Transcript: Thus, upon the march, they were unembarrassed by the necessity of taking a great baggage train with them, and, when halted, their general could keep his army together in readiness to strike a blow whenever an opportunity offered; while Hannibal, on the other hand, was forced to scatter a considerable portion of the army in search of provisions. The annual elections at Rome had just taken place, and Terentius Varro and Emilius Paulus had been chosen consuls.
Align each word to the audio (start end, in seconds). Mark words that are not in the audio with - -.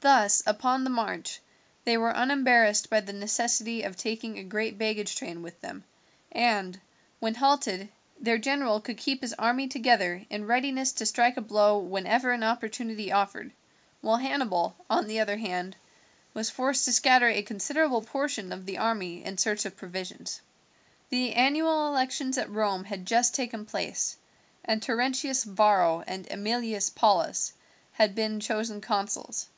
Thus, 0.00 0.42
upon 0.44 0.84
the 0.84 0.90
march, 0.90 1.40
they 1.86 1.96
were 1.96 2.10
unembarrassed 2.10 2.90
by 2.90 3.00
the 3.00 3.14
necessity 3.14 3.84
of 3.84 3.96
taking 3.96 4.38
a 4.38 4.44
great 4.44 4.76
baggage 4.76 5.16
train 5.16 5.40
with 5.40 5.58
them, 5.62 5.82
and, 6.30 6.78
when 7.20 7.36
halted, 7.36 7.88
their 8.20 8.36
general 8.36 8.82
could 8.82 8.98
keep 8.98 9.22
his 9.22 9.32
army 9.38 9.66
together 9.66 10.22
in 10.28 10.44
readiness 10.44 10.92
to 10.92 11.06
strike 11.06 11.38
a 11.38 11.40
blow 11.40 11.78
whenever 11.78 12.32
an 12.32 12.42
opportunity 12.42 13.12
offered; 13.12 13.52
while 14.02 14.18
Hannibal, 14.18 14.76
on 14.90 15.06
the 15.06 15.20
other 15.20 15.38
hand, 15.38 15.74
was 16.34 16.50
forced 16.50 16.84
to 16.84 16.92
scatter 16.92 17.30
a 17.30 17.40
considerable 17.40 18.02
portion 18.02 18.52
of 18.52 18.66
the 18.66 18.76
army 18.76 19.24
in 19.24 19.38
search 19.38 19.64
of 19.64 19.74
provisions. 19.74 20.42
The 21.08 21.32
annual 21.32 21.86
elections 21.88 22.36
at 22.36 22.50
Rome 22.50 22.84
had 22.84 23.06
just 23.06 23.34
taken 23.34 23.64
place, 23.64 24.18
and 24.66 24.82
Terentius 24.82 25.44
Varro 25.44 26.04
and 26.06 26.30
Emilius 26.30 26.90
Paulus 26.90 27.54
had 27.92 28.14
been 28.14 28.38
chosen 28.38 28.82
consuls. 28.82 29.48